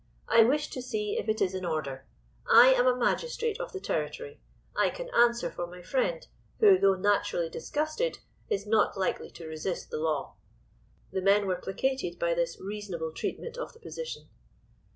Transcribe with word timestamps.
"I 0.27 0.43
wish 0.43 0.69
to 0.71 0.81
see 0.81 1.19
if 1.19 1.29
it 1.29 1.41
is 1.43 1.53
in 1.53 1.63
order. 1.63 2.07
I 2.51 2.73
am 2.73 2.87
a 2.87 2.95
magistrate 2.97 3.59
of 3.61 3.71
the 3.71 3.79
territory. 3.79 4.41
I 4.75 4.89
can 4.89 5.13
answer 5.13 5.51
for 5.51 5.67
my 5.67 5.83
friend, 5.83 6.25
who, 6.59 6.79
though 6.79 6.95
naturally 6.95 7.49
disgusted, 7.51 8.17
is 8.49 8.65
not 8.65 8.97
likely 8.97 9.29
to 9.29 9.45
resist 9.45 9.91
the 9.91 9.99
law." 9.99 10.37
The 11.11 11.21
men 11.21 11.45
were 11.45 11.57
placated 11.61 12.17
by 12.17 12.33
this 12.33 12.59
reasonable 12.59 13.11
treatment 13.13 13.57
of 13.57 13.73
the 13.73 13.79
position. 13.79 14.29